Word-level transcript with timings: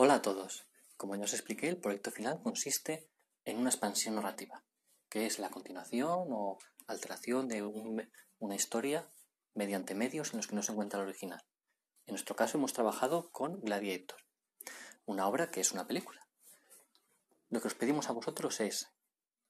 Hola 0.00 0.14
a 0.14 0.22
todos. 0.22 0.64
Como 0.96 1.16
ya 1.16 1.24
os 1.24 1.32
expliqué, 1.32 1.68
el 1.68 1.80
proyecto 1.80 2.12
final 2.12 2.40
consiste 2.40 3.10
en 3.44 3.58
una 3.58 3.70
expansión 3.70 4.14
narrativa, 4.14 4.64
que 5.08 5.26
es 5.26 5.40
la 5.40 5.50
continuación 5.50 6.28
o 6.30 6.58
alteración 6.86 7.48
de 7.48 7.64
una 7.64 8.54
historia 8.54 9.10
mediante 9.54 9.96
medios 9.96 10.30
en 10.30 10.36
los 10.36 10.46
que 10.46 10.54
no 10.54 10.62
se 10.62 10.70
encuentra 10.70 11.00
el 11.00 11.08
original. 11.08 11.42
En 12.06 12.12
nuestro 12.12 12.36
caso 12.36 12.58
hemos 12.58 12.74
trabajado 12.74 13.32
con 13.32 13.60
Gladiator, 13.60 14.20
una 15.04 15.26
obra 15.26 15.50
que 15.50 15.60
es 15.60 15.72
una 15.72 15.88
película. 15.88 16.28
Lo 17.48 17.60
que 17.60 17.66
os 17.66 17.74
pedimos 17.74 18.08
a 18.08 18.12
vosotros 18.12 18.60
es 18.60 18.92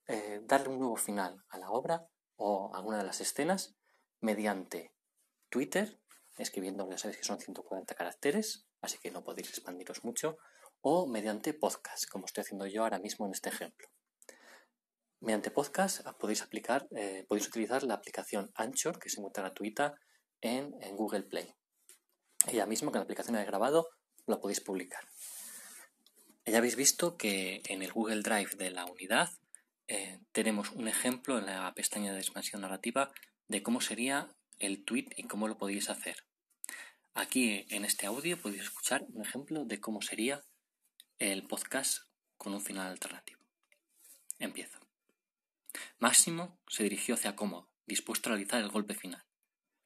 eh, 0.07 0.41
darle 0.45 0.71
un 0.71 0.79
nuevo 0.79 0.97
final 0.97 1.45
a 1.51 1.59
la 1.59 1.69
obra 1.69 2.09
o 2.37 2.75
a 2.75 2.79
alguna 2.79 2.97
de 2.97 3.05
las 3.05 3.21
escenas 3.21 3.77
mediante 4.23 4.95
Twitter, 5.51 6.01
escribiendo, 6.39 6.89
ya 6.89 6.97
sabéis 6.97 7.19
que 7.19 7.25
son 7.25 7.39
140 7.39 7.95
caracteres, 7.95 8.68
así 8.81 8.99
que 8.99 9.11
no 9.11 9.25
podéis 9.25 9.49
expandiros 9.51 10.05
mucho, 10.05 10.39
o 10.81 11.07
mediante 11.07 11.55
podcast, 11.55 12.09
como 12.09 12.27
estoy 12.27 12.43
haciendo 12.43 12.67
yo 12.67 12.83
ahora 12.83 12.99
mismo 12.99 13.27
en 13.27 13.33
este 13.33 13.49
ejemplo. 13.49 13.89
Mediante 15.21 15.51
podcast 15.51 16.07
ah, 16.07 16.17
podéis 16.17 16.43
aplicar, 16.43 16.87
eh, 16.93 17.25
podéis 17.29 17.49
utilizar 17.49 17.83
la 17.83 17.95
aplicación 17.95 18.53
Anchor, 18.55 19.01
que 19.01 19.11
se 19.11 19.19
encuentra 19.19 19.43
gratuita 19.43 19.95
en, 20.41 20.71
Google 20.97 21.25
Play. 21.25 21.53
Ella 22.47 22.67
misma, 22.67 22.93
con 22.93 23.01
la 23.01 23.05
aplicación 23.05 23.35
de 23.37 23.45
grabado, 23.45 23.89
la 24.27 24.39
podéis 24.39 24.61
publicar. 24.61 25.05
Ya 26.47 26.59
habéis 26.59 26.77
visto 26.77 27.17
que 27.17 27.63
en 27.67 27.83
el 27.83 27.93
Google 27.93 28.23
Drive 28.23 28.55
de 28.57 28.71
la 28.71 28.87
unidad 28.87 29.29
eh, 29.89 30.21
tenemos 30.33 30.71
un 30.71 30.87
ejemplo 30.87 31.39
en 31.39 31.47
la 31.47 31.75
pestaña 31.75 32.13
de 32.13 32.21
expansión 32.21 32.63
narrativa 32.63 33.11
de 33.49 33.63
cómo 33.63 33.81
sería 33.81 34.29
el 34.59 34.85
tweet 34.85 35.09
y 35.17 35.25
cómo 35.25 35.49
lo 35.49 35.59
podéis 35.59 35.91
hacer. 35.91 36.28
Aquí 37.15 37.67
en 37.71 37.85
este 37.85 38.07
audio 38.07 38.41
podéis 38.41 38.63
escuchar 38.63 39.05
un 39.09 39.23
ejemplo 39.23 39.65
de 39.65 39.81
cómo 39.81 40.03
sería 40.03 40.45
el 41.19 41.47
podcast 41.47 42.05
con 42.37 42.55
un 42.55 42.61
final 42.61 42.87
alternativo. 42.89 43.41
Empiezo. 44.39 44.79
Máximo 45.99 46.61
se 46.69 46.85
dirigió 46.85 47.15
hacia 47.15 47.35
Cómodo, 47.35 47.71
dispuesto 47.87 48.29
a 48.29 48.33
realizar 48.33 48.61
el 48.61 48.71
golpe 48.71 48.95
final, 48.95 49.25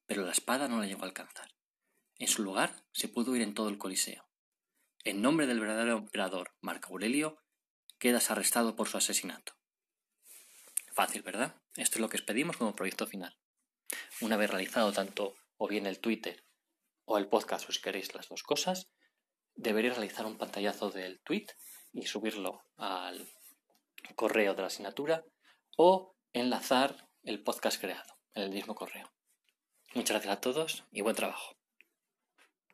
pero 0.07 0.25
la 0.25 0.33
espada 0.33 0.69
no 0.69 0.79
la 0.79 0.87
llegó 0.87 1.03
a 1.03 1.07
alcanzar. 1.07 1.49
En 2.19 2.29
su 2.29 2.43
lugar 2.43 2.85
se 2.93 3.09
pudo 3.09 3.35
ir 3.35 3.43
en 3.43 3.55
todo 3.55 3.69
el 3.69 3.79
Coliseo. 3.79 4.29
En 5.05 5.23
nombre 5.23 5.47
del 5.47 5.61
verdadero 5.61 5.99
emperador 5.99 6.55
Marco 6.61 6.91
Aurelio, 6.91 7.43
quedas 7.99 8.31
arrestado 8.31 8.77
por 8.77 8.89
su 8.89 8.99
asesinato. 8.99 9.55
Fácil, 10.93 11.23
¿verdad? 11.23 11.57
Esto 11.77 11.97
es 11.97 12.01
lo 12.01 12.09
que 12.09 12.19
os 12.19 12.23
pedimos 12.23 12.57
como 12.59 12.77
proyecto 12.77 13.07
final. 13.07 13.39
Una 14.21 14.37
vez 14.37 14.51
realizado 14.51 14.93
tanto 14.93 15.35
o 15.57 15.67
bien 15.67 15.87
el 15.87 15.99
Twitter 15.99 16.45
o 17.05 17.19
el 17.19 17.29
podcast, 17.29 17.69
o 17.69 17.73
si 17.73 17.81
queréis 17.81 18.15
las 18.15 18.29
dos 18.29 18.43
cosas, 18.43 18.91
deberéis 19.55 19.97
realizar 19.97 20.27
un 20.27 20.39
pantallazo 20.39 20.91
del 20.91 21.21
tweet 21.21 21.47
y 21.93 22.07
subirlo 22.07 22.63
al 22.77 23.29
correo 24.15 24.55
de 24.55 24.63
la 24.63 24.69
asignatura 24.69 25.25
o 25.77 26.17
enlazar 26.33 27.09
el 27.23 27.43
podcast 27.43 27.81
creado 27.81 28.19
en 28.35 28.45
el 28.45 28.51
mismo 28.51 28.75
correo. 28.75 29.13
Muchas 29.95 30.15
gracias 30.15 30.37
a 30.37 30.41
todos 30.41 30.85
y 30.91 31.03
buen 31.03 31.17
trabajo. 31.17 31.62